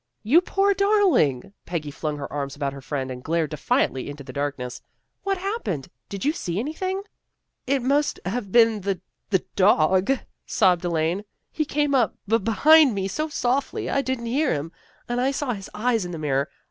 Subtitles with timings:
[0.33, 4.33] "You poor darling!" Peggy flung her arms about her friend and glared defiantly into the
[4.33, 4.81] darkness."
[5.23, 5.89] What happened?
[6.09, 7.03] Did you see anything?
[7.77, 10.11] ""It must have been the the dog,"
[10.47, 14.71] sobbed Elaine." He came up be behind me so softly, I didn't hear him,
[15.07, 16.49] and I saw his eyes in the mirror.